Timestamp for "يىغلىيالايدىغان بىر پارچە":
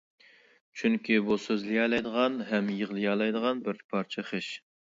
2.81-4.29